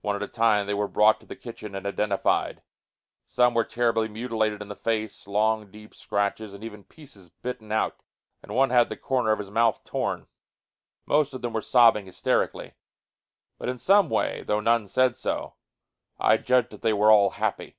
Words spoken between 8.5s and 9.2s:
one had the